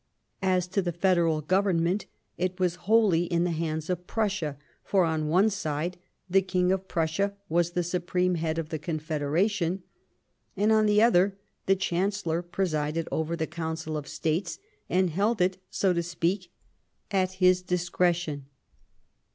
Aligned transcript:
As 0.41 0.67
to 0.69 0.81
the 0.81 0.91
Federal 0.91 1.41
Government, 1.41 2.07
it 2.35 2.59
was 2.59 2.73
wholly 2.89 3.25
in 3.25 3.43
the 3.43 3.51
hands 3.51 3.87
of 3.87 4.07
Prussia, 4.07 4.57
for, 4.83 5.05
on 5.05 5.27
one 5.29 5.51
side, 5.51 5.99
the 6.27 6.41
King 6.41 6.71
of 6.71 6.87
Prussia 6.87 7.35
was 7.49 7.73
the 7.73 7.83
Supreme 7.83 8.33
Head 8.33 8.57
of 8.57 8.69
the 8.69 8.79
Confederation, 8.79 9.83
and, 10.57 10.71
on 10.71 10.87
the 10.87 11.03
other, 11.03 11.37
the 11.67 11.75
Chancellor 11.75 12.41
presided 12.41 13.07
over 13.11 13.35
the 13.35 13.45
Council 13.45 13.95
of 13.95 14.07
States, 14.07 14.57
and 14.89 15.11
held 15.11 15.39
it, 15.39 15.59
so 15.69 15.93
to 15.93 16.01
speak, 16.01 16.51
at 17.11 17.33
his 17.33 17.61
discretion. 17.61 18.47